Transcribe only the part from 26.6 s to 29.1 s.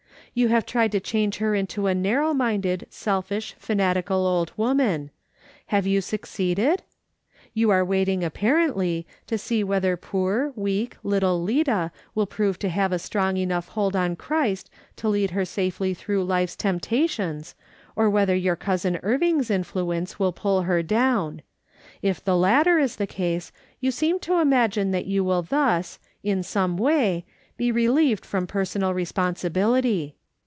way, be relieved from personal